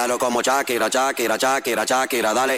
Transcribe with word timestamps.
Bailalo 0.00 0.18
como 0.18 0.40
Shakira, 0.40 0.88
Shakira, 0.88 1.36
Shakira, 1.36 1.84
Shakira, 1.84 2.32
dale. 2.32 2.56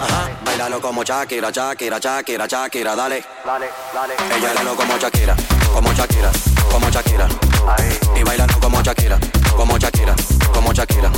Ajá. 0.00 0.30
Bailalo 0.44 0.80
como 0.80 1.02
Shakira, 1.02 1.50
Shakira, 1.50 1.98
Shakira, 1.98 2.46
Shakira, 2.46 2.94
dale. 2.94 3.16
Y 3.18 4.40
bailalo 4.40 4.76
como 4.76 4.96
Shakira, 4.96 5.34
como 5.74 5.92
Shakira, 5.92 6.30
como 6.70 6.88
Shakira. 6.88 7.26
Y 8.14 8.22
bailalo 8.22 8.60
como 8.60 8.80
Shakira, 8.80 9.18
como 9.56 9.76
Shakira, 9.76 10.14
como 10.54 10.72
Shakira. 10.72 11.10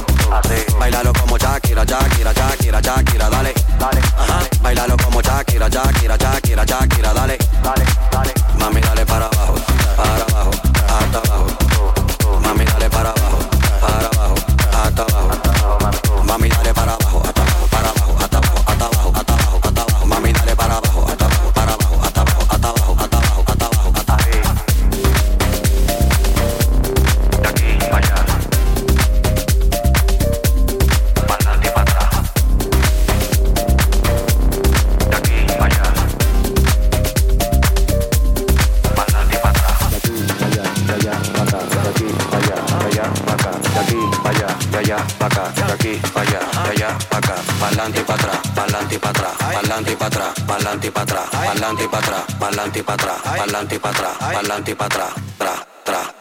Bailalo 0.78 1.12
como 1.12 1.36
Shakira, 1.36 1.84
Shakira, 1.84 2.32
Shakira, 2.32 2.49
pa'lante 50.70 50.92
pa' 50.92 51.02
atrás, 51.02 51.28
pa'lante 51.30 51.88
pa' 51.88 51.98
atrás, 51.98 52.24
pa'lante 52.38 52.84
pa' 52.84 52.94
atrás, 52.94 53.20
pa'lante 53.24 53.80
pa' 53.80 53.90
atrás, 53.90 54.16
pa'lante 54.18 54.76
pa' 54.76 54.86
atrás, 54.86 55.14
tra, 55.36 55.66
tra. 55.82 56.19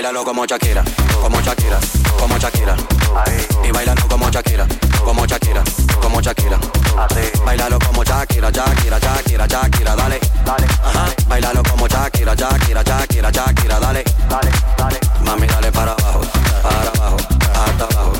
Bailalo 0.00 0.24
como 0.24 0.46
Shakira, 0.46 0.82
como 1.20 1.42
Shakira, 1.42 1.78
como 2.18 2.38
Shakira. 2.38 2.74
Y 3.62 3.70
bailalo 3.70 4.00
como 4.08 4.30
Shakira, 4.30 4.66
como 5.04 5.26
Shakira, 5.26 5.62
como 6.00 6.22
Shakira. 6.22 6.58
Bailalo 7.44 7.78
como 7.78 8.02
Shakira, 8.02 8.50
Shakira, 8.50 8.98
Shakira, 8.98 9.46
Shakira, 9.46 9.94
dale. 9.94 10.18
Ajá. 10.82 11.04
Bailalo 11.28 11.62
como 11.64 11.86
Shakira, 11.86 12.34
Shakira, 12.34 12.82
Shakira, 12.82 13.30
Shakira, 13.30 13.78
dale. 13.78 14.04
Mami, 15.22 15.46
dale 15.46 15.70
para 15.70 15.92
abajo, 15.92 16.20
para 16.62 16.90
abajo, 16.92 17.16
hasta 17.54 17.84
abajo. 17.84 18.19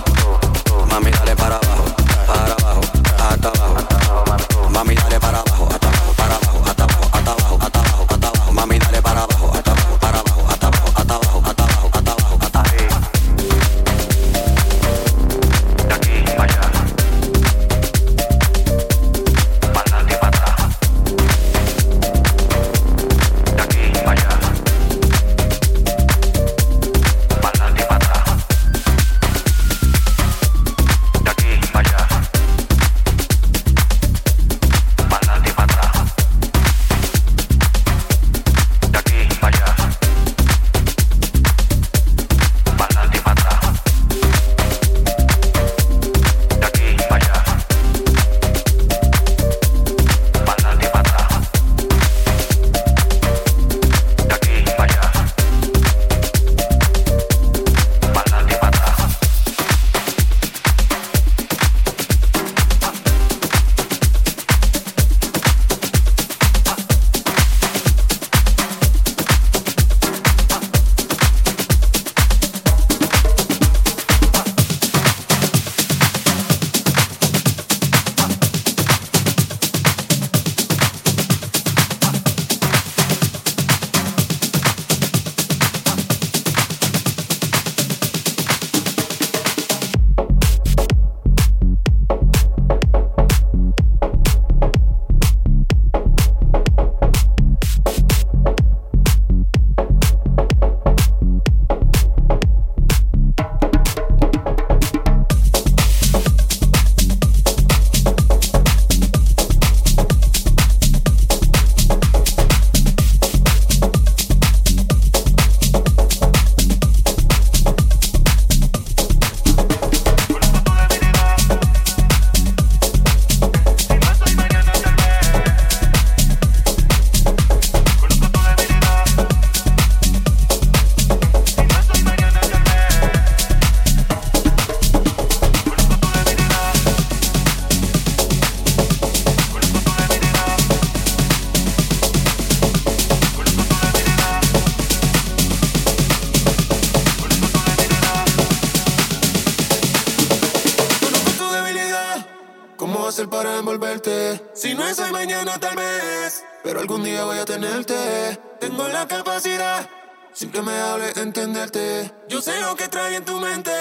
Pero 156.62 156.80
algún 156.80 157.02
día 157.04 157.24
voy 157.24 157.38
a 157.38 157.44
tenerte. 157.44 158.38
Tengo 158.60 158.86
la 158.88 159.06
capacidad. 159.06 159.88
Sin 160.32 160.50
que 160.50 160.62
me 160.62 160.72
hable, 160.72 161.12
entenderte. 161.16 162.12
Yo 162.28 162.40
sé 162.40 162.60
lo 162.60 162.76
que 162.76 162.88
trae 162.88 163.16
en 163.16 163.24
tu 163.24 163.38
mente. 163.40 163.72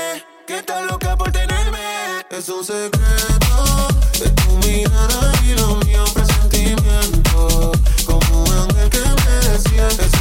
Que 0.47 0.57
estás 0.57 0.83
loca 0.89 1.15
por 1.15 1.31
tenerme. 1.31 1.79
Es 2.29 2.49
un 2.49 2.63
secreto 2.63 3.87
de 4.19 4.29
tu 4.29 4.51
mirada 4.67 5.33
y 5.45 5.55
lo 5.55 5.75
mío 5.85 6.03
un 6.05 6.13
presentimiento. 6.13 7.71
Como 8.05 8.43
un 8.43 8.51
ángel 8.53 8.89
que 8.89 8.99
me 8.99 9.49
desciende. 9.49 10.19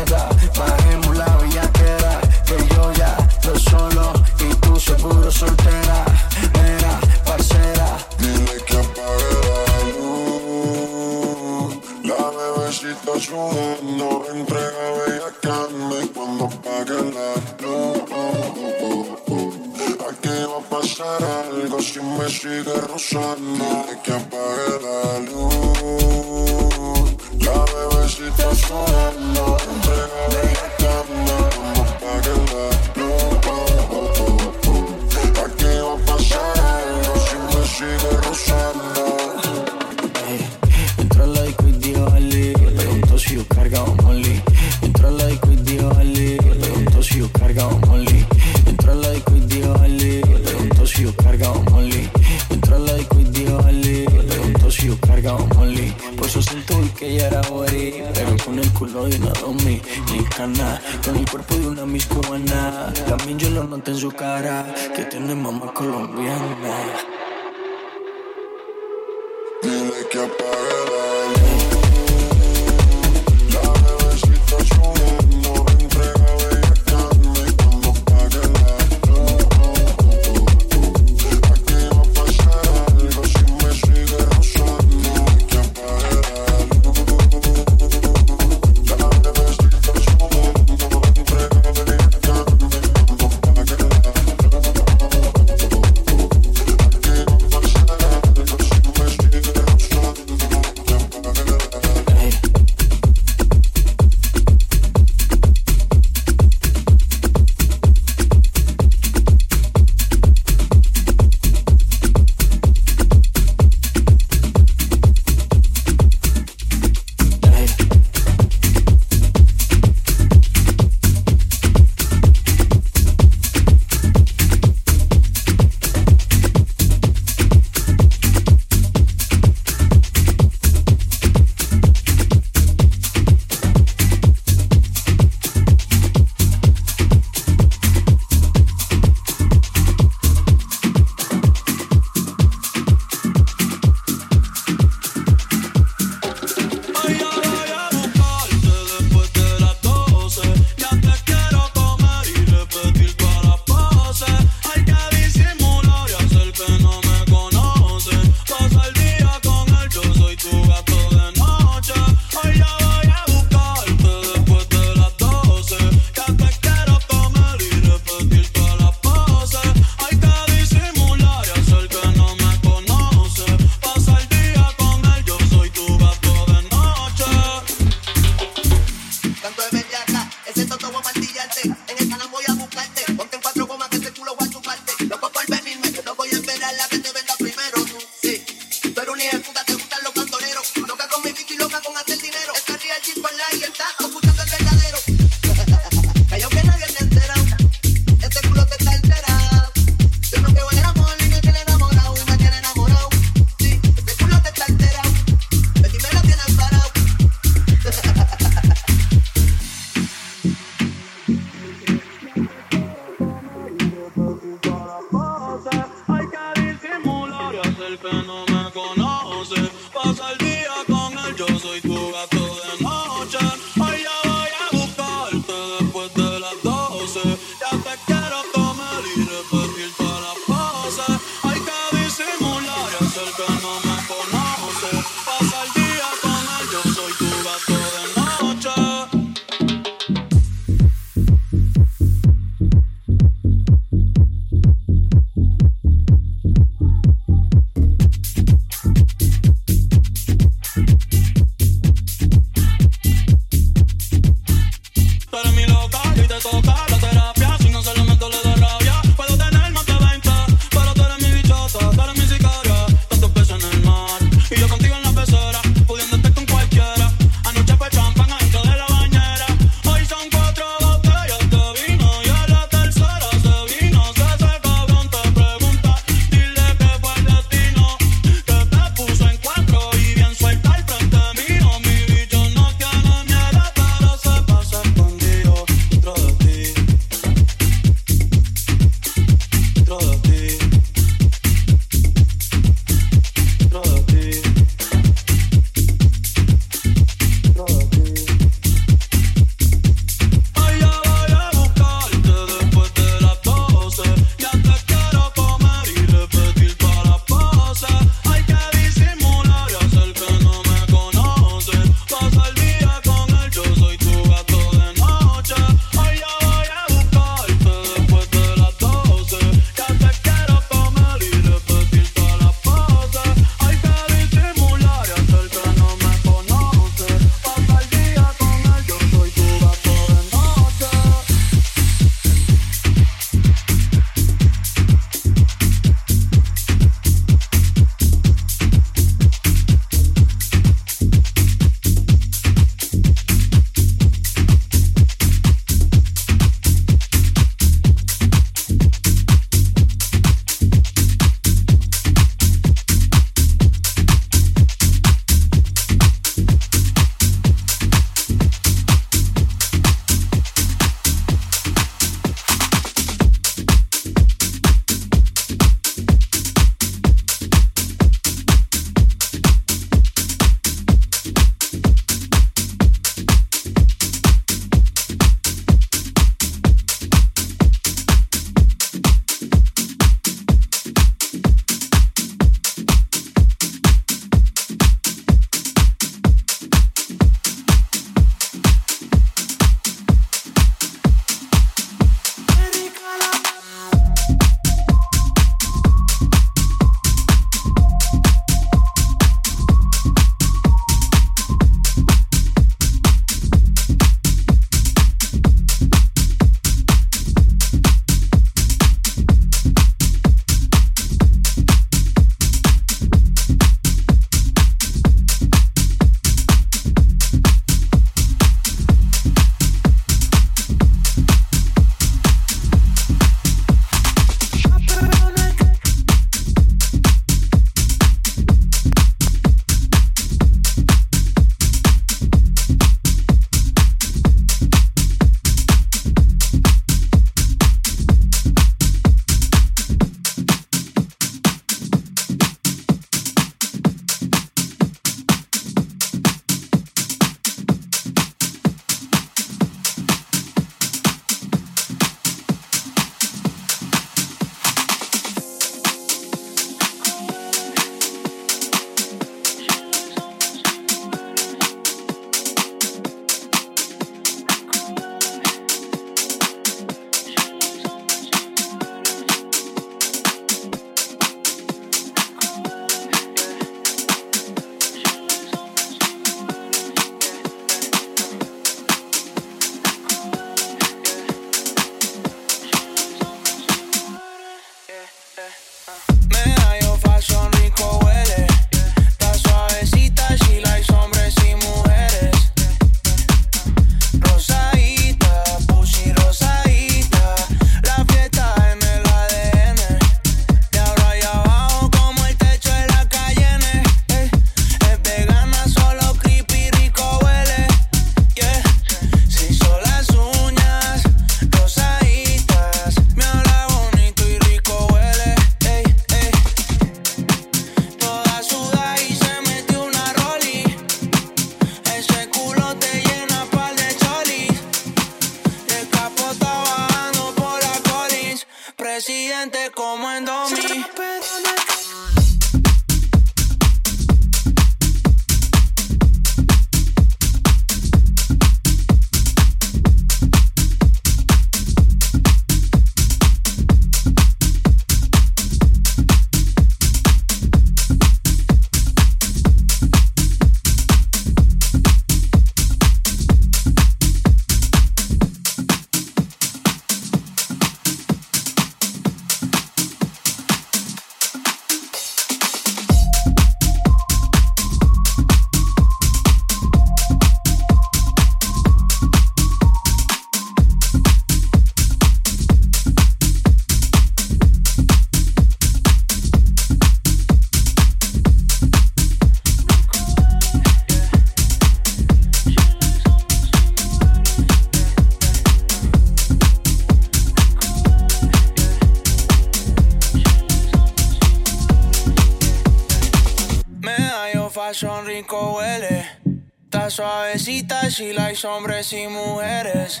Mujercitas 597.42 597.98
y 597.98 598.12
likes, 598.12 598.46
hombres 598.46 598.92
y 598.92 599.08
mujeres. 599.08 600.00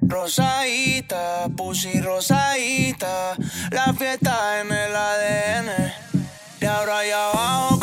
Rosadita, 0.00 1.48
pussy 1.56 2.00
rosadita, 2.00 3.36
la 3.70 3.94
fiesta 3.94 4.60
en 4.60 4.72
el 4.72 4.96
ADN. 4.96 5.94
De 6.58 6.66
ahora 6.66 7.06
y 7.06 7.10
abajo 7.12 7.77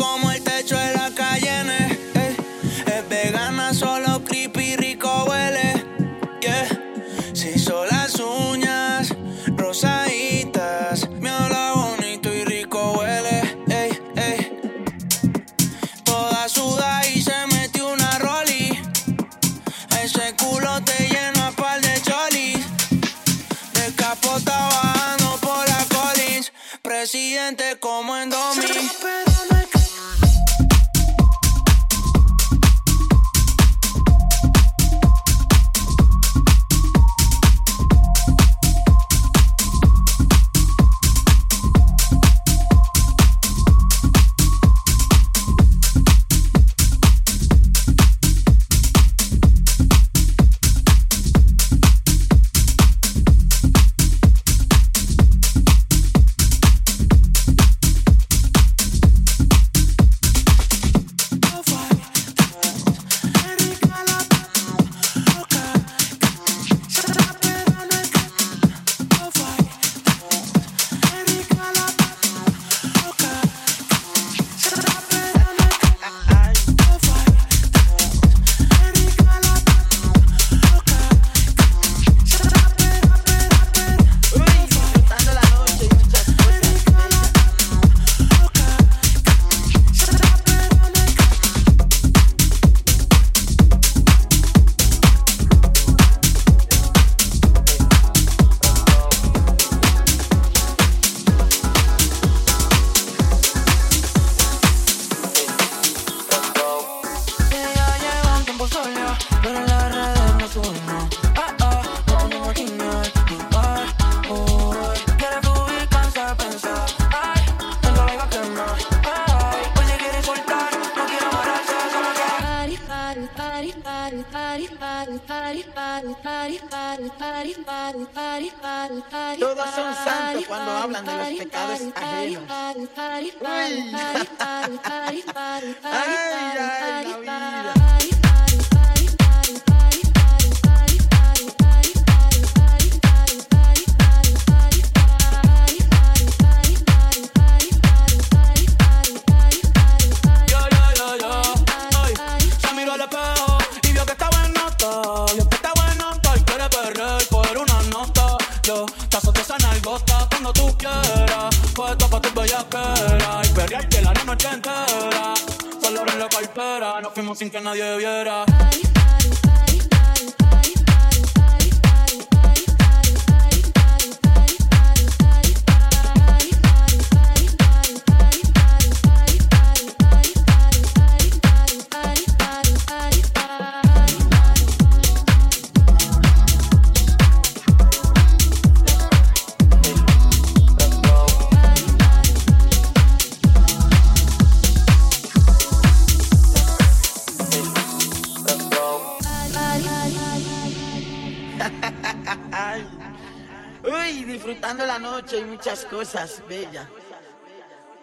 muchas 205.66 205.86
cosas 205.86 206.44
bellas. 206.48 206.86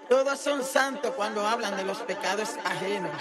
Todos 0.08 0.40
son 0.40 0.64
santos 0.64 1.12
cuando 1.14 1.46
hablan 1.46 1.76
de 1.76 1.84
los 1.84 1.98
pecados 1.98 2.56
ajenos. 2.64 3.12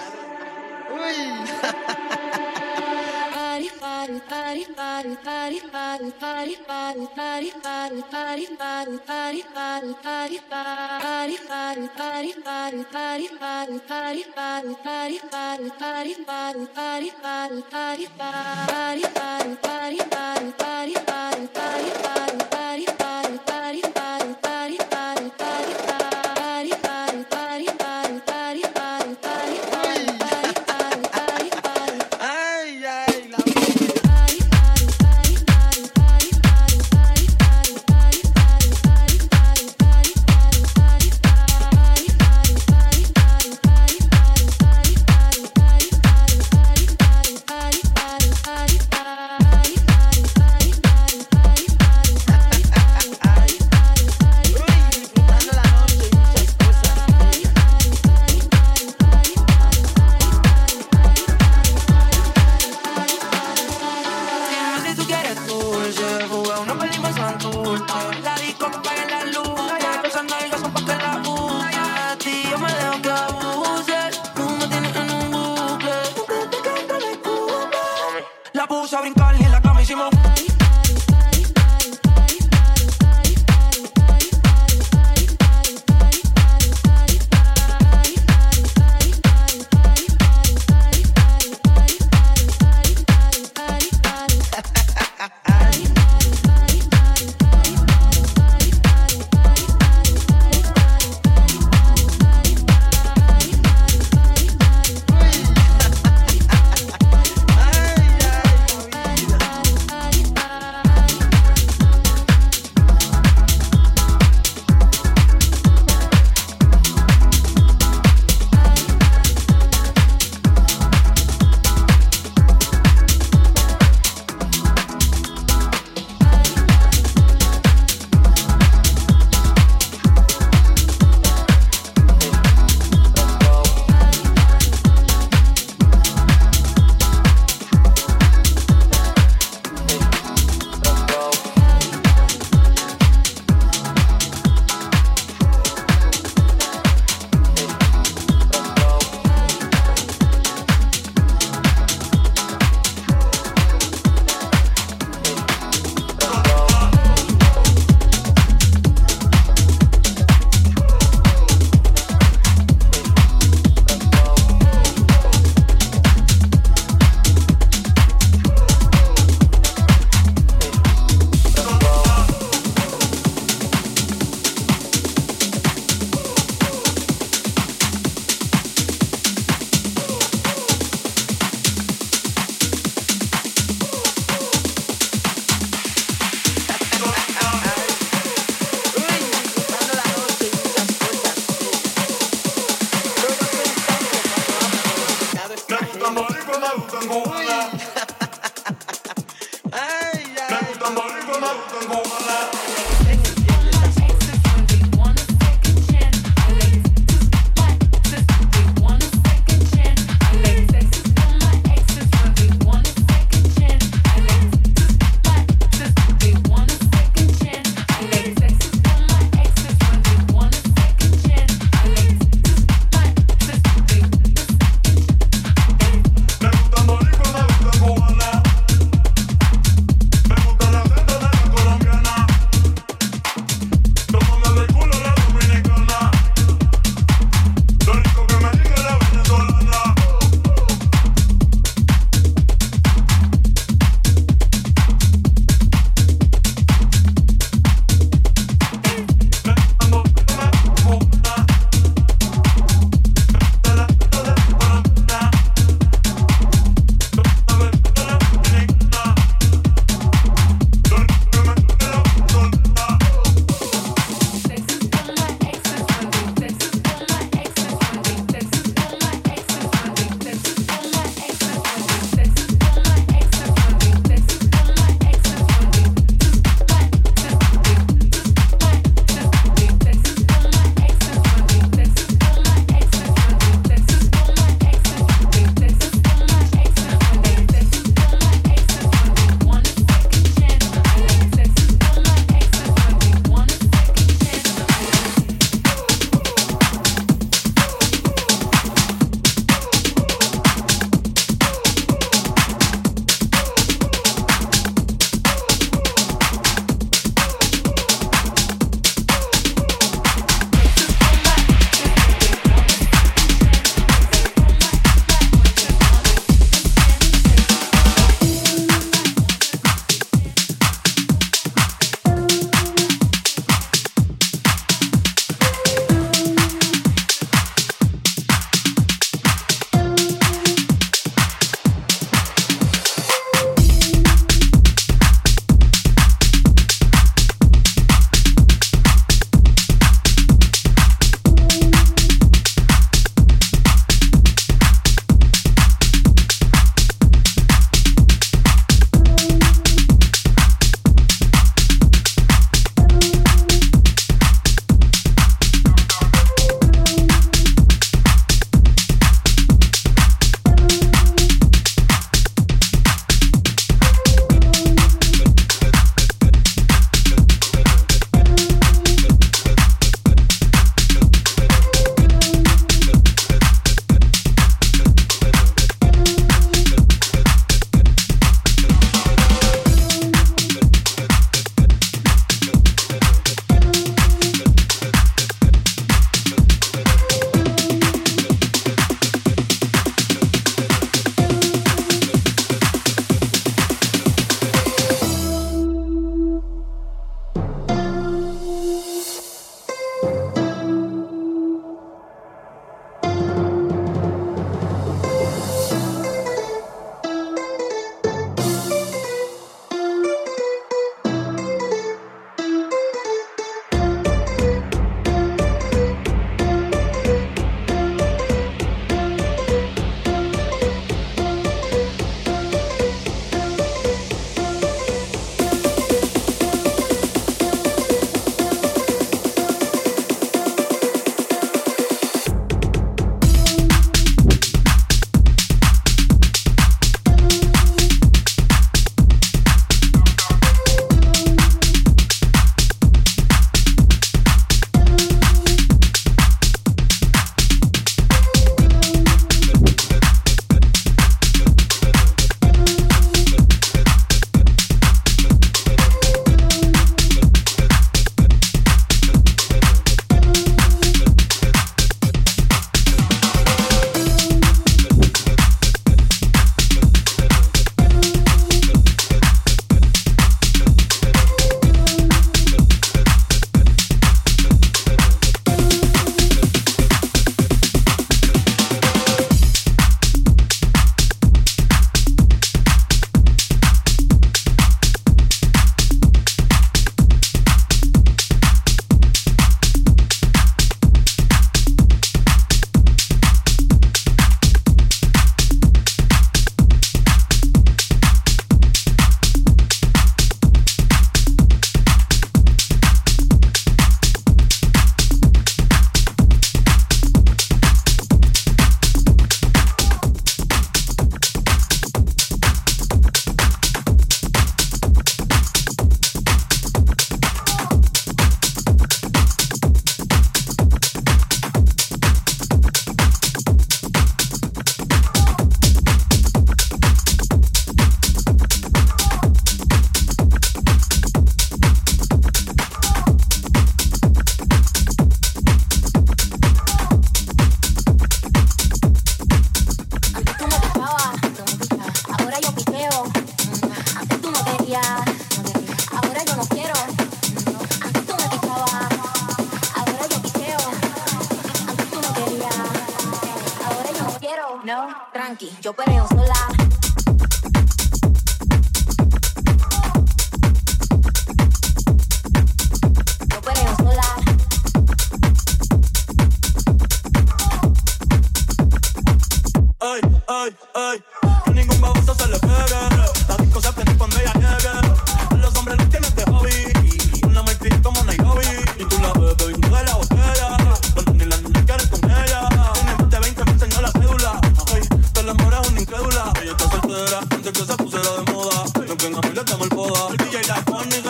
I 590.54 590.62
wanna 590.68 591.01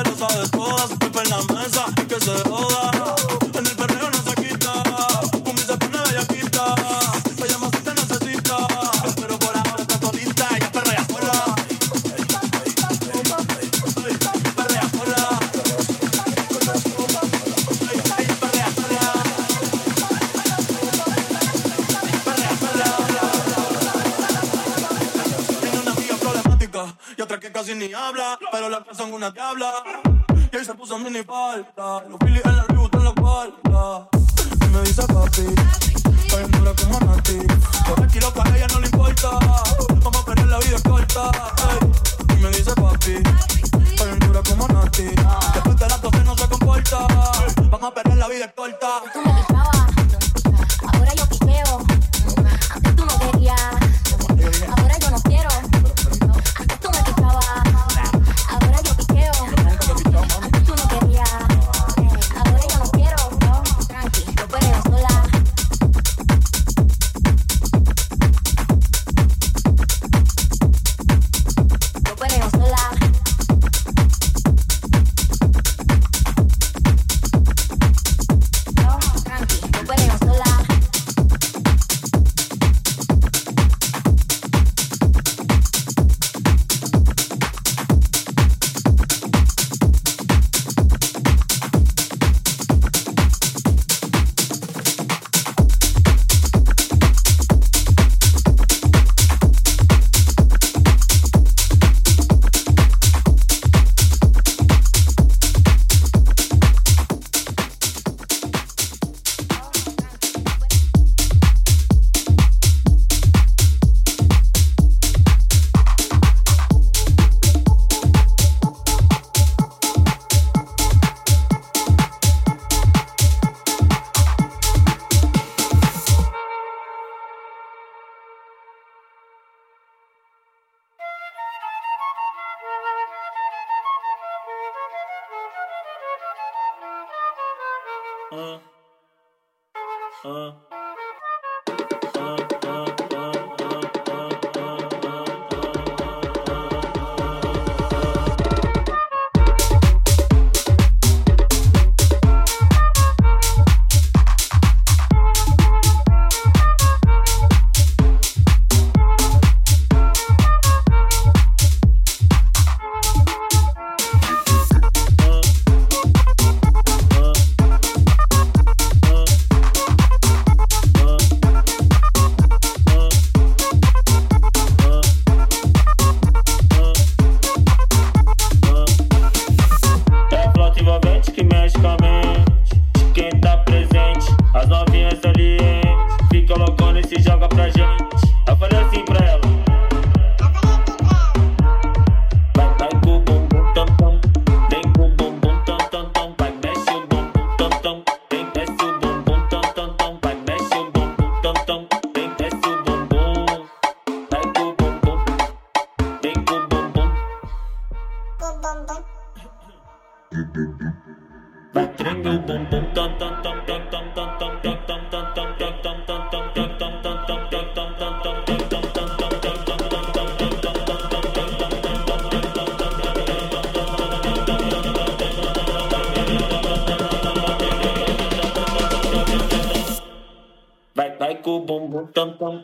Vai, 230.93 231.17
vai 231.17 231.35
com 231.41 231.51
o 231.51 231.59
bumbum 231.65 232.05
tam 232.07 232.37
tam. 232.37 232.63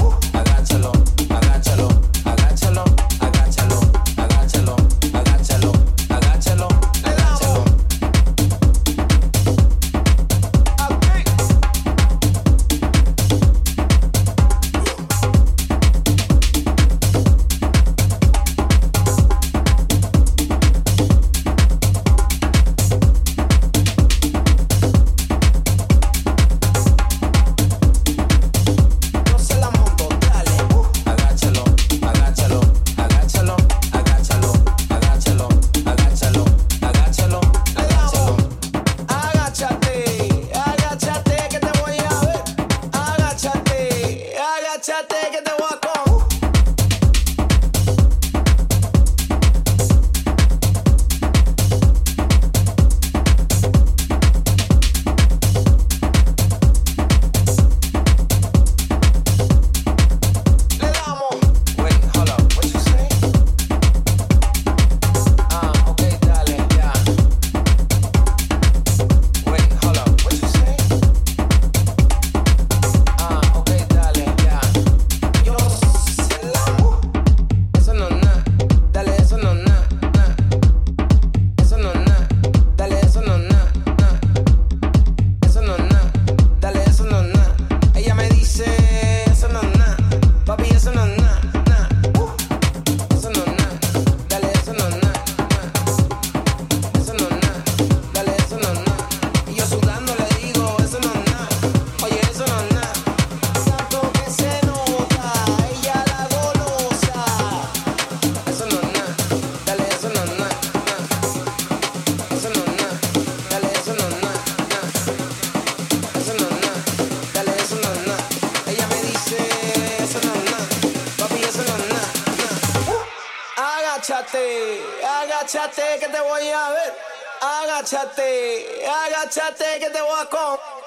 take 45.11 45.33
it, 45.33 45.45
te 45.45 45.53
walk 45.59 45.85
home. 45.85 46.10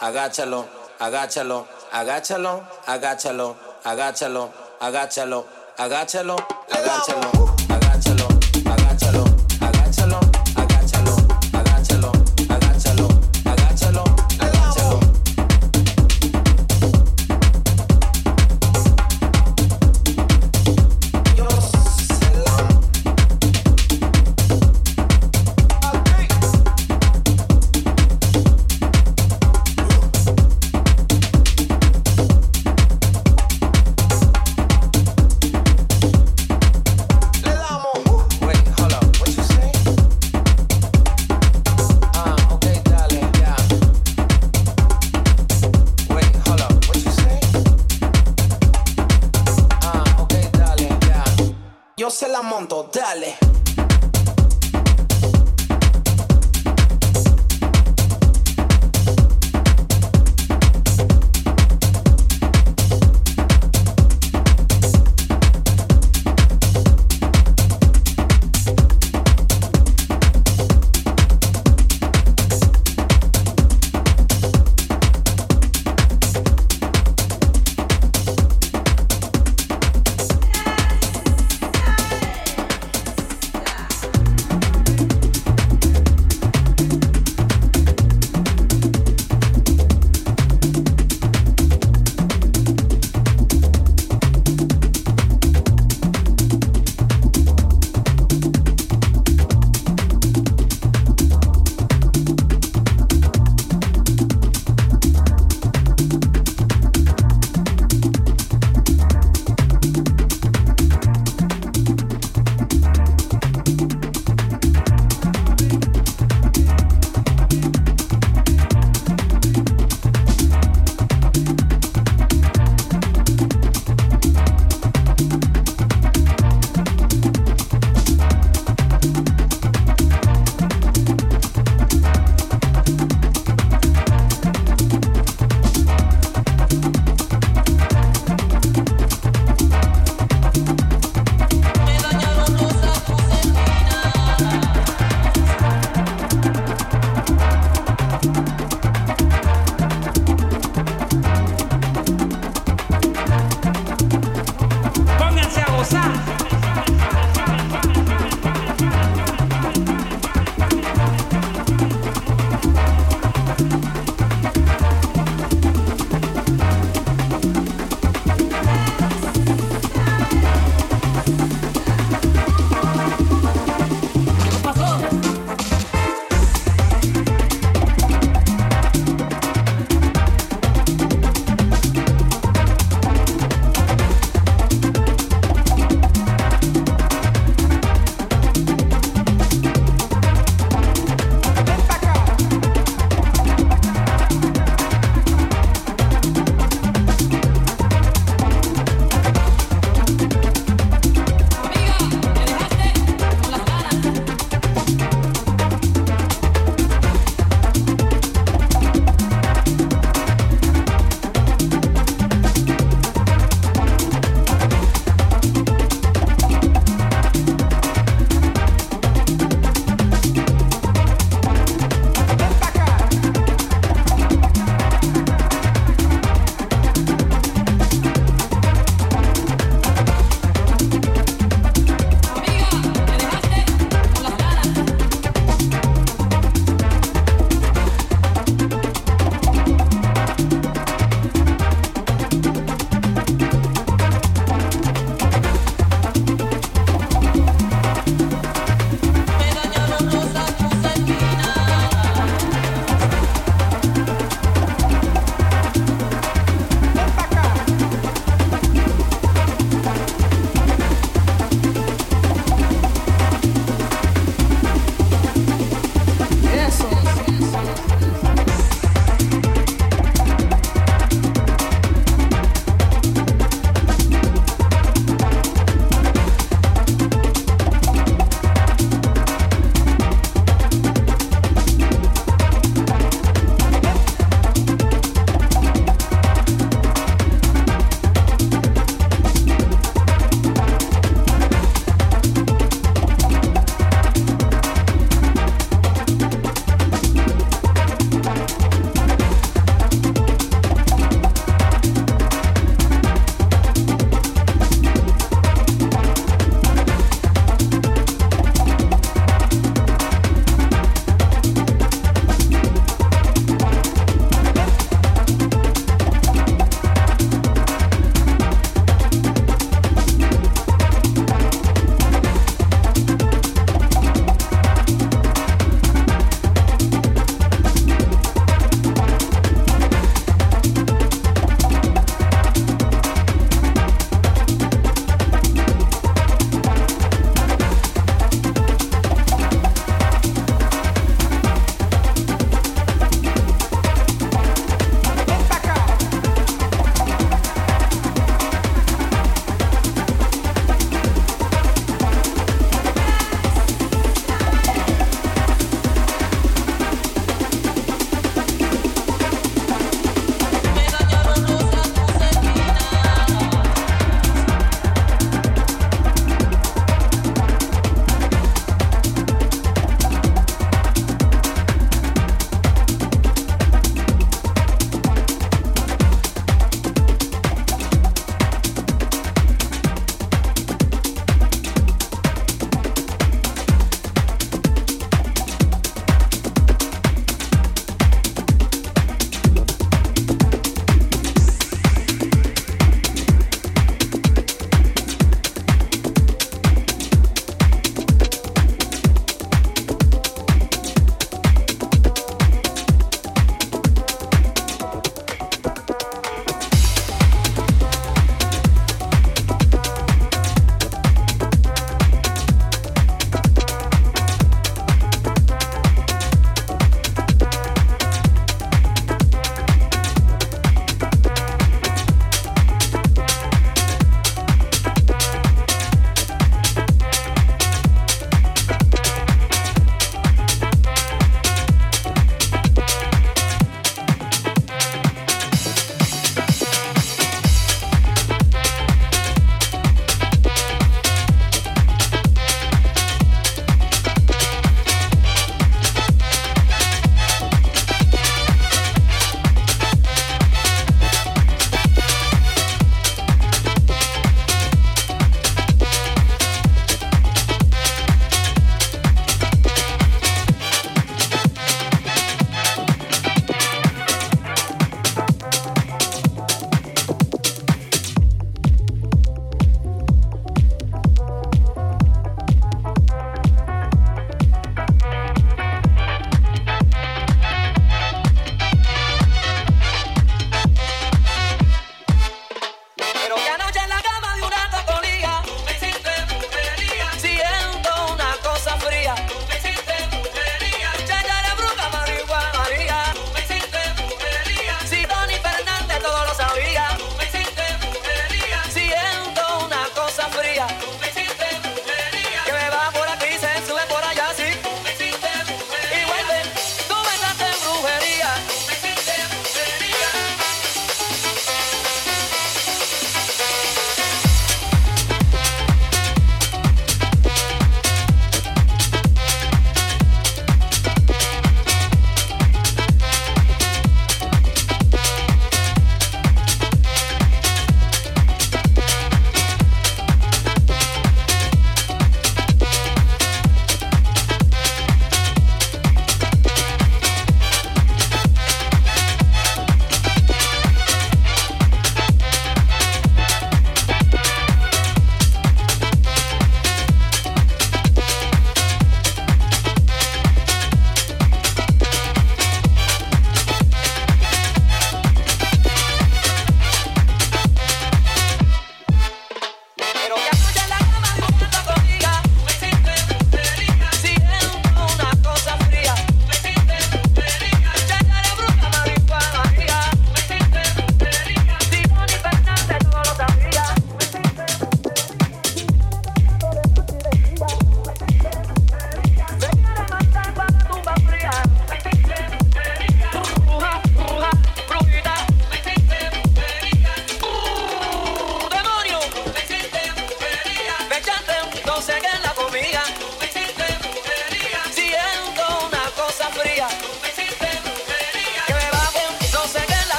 Agáchalo, 0.00 0.66
agáchalo, 0.98 1.66
agáchalo, 1.92 2.66
agáchalo, 2.86 3.56
agáchalo, 3.84 4.52
agáchalo, 4.80 5.46
agáchalo, 5.78 6.36
agáchalo. 6.70 7.41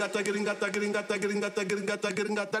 gringata 0.00 0.22
gringata 0.22 0.70
gringata 0.70 1.18
gringata 1.18 1.62
gringata 1.64 2.10
gringata 2.10 2.10
gringata 2.10 2.60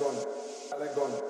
Aragon, 0.00 0.16
Aragon. 0.72 1.29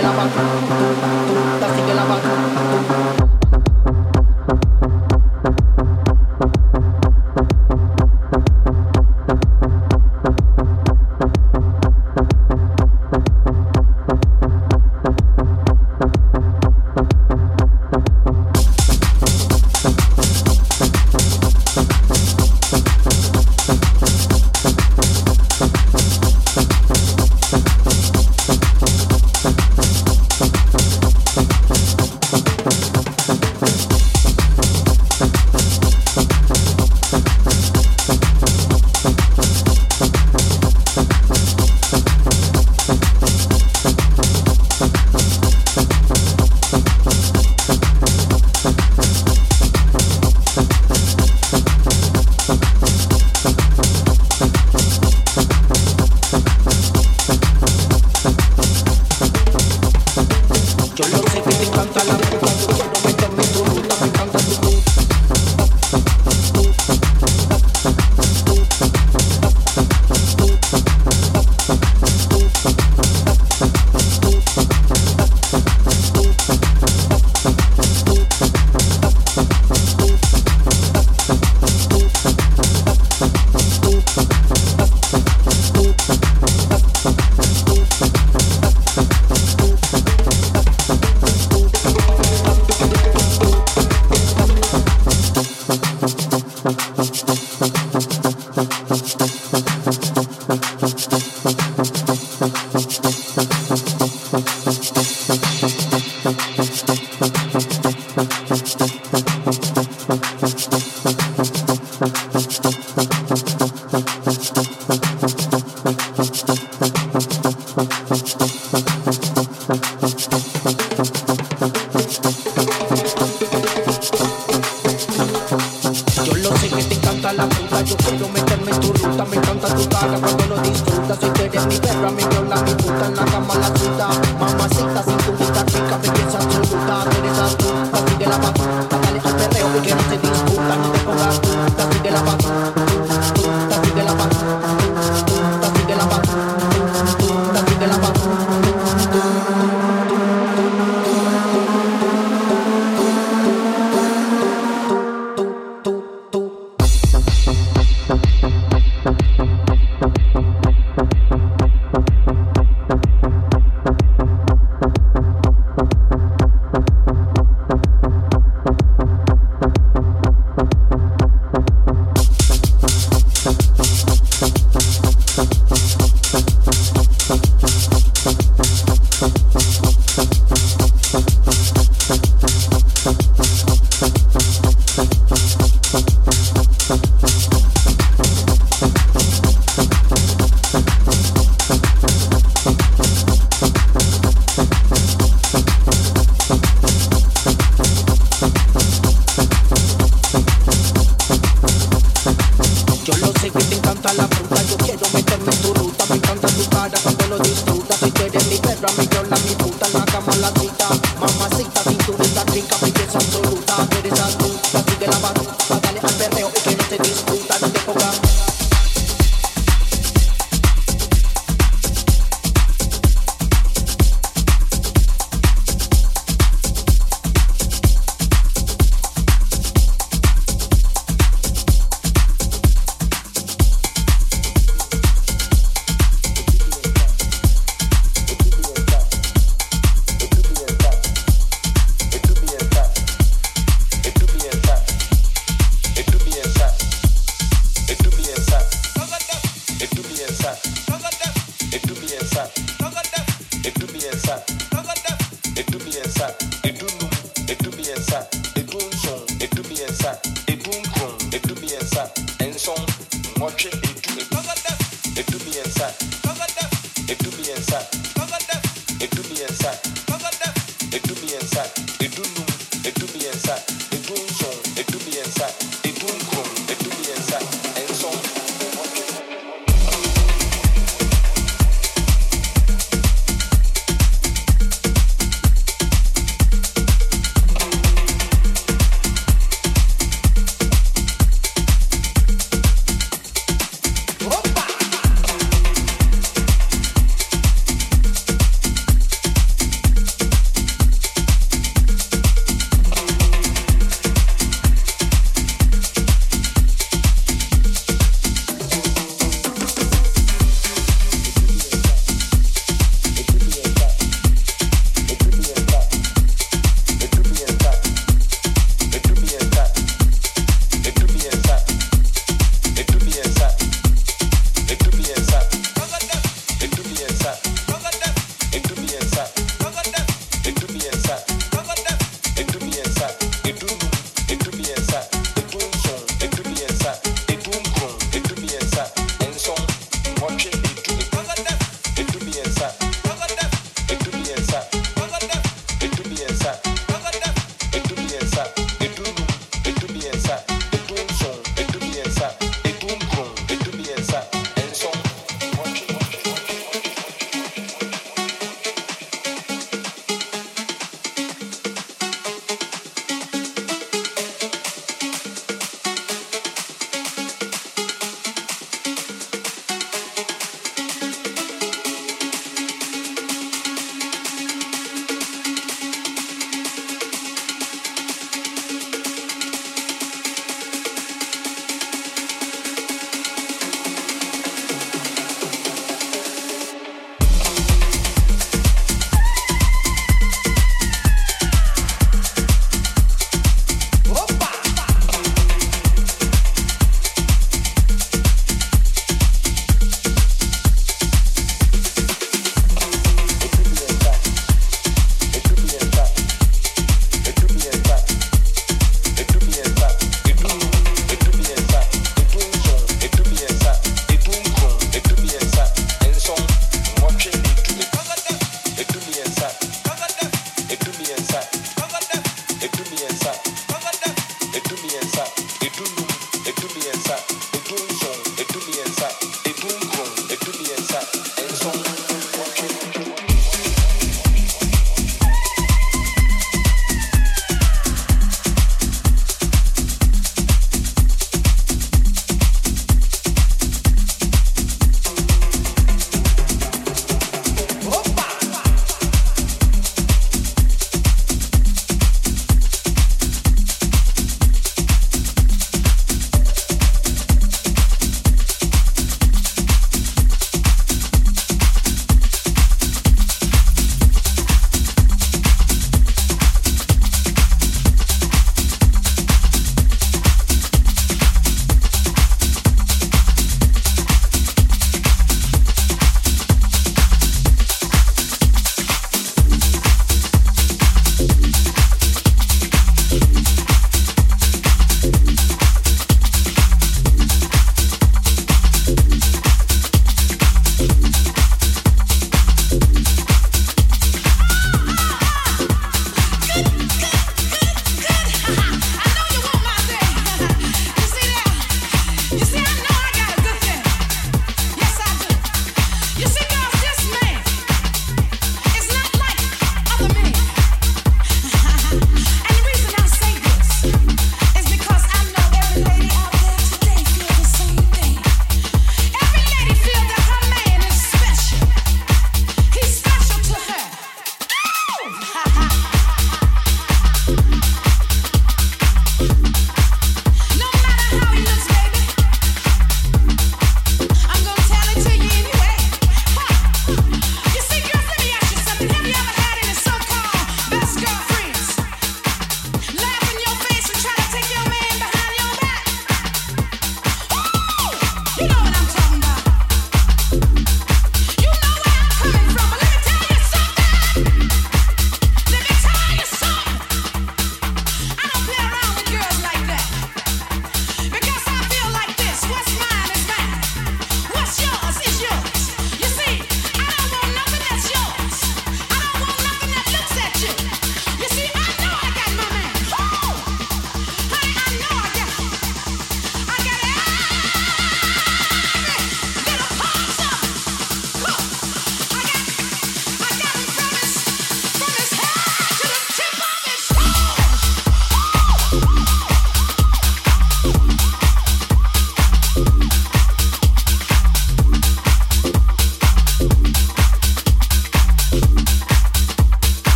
La 0.00 1.17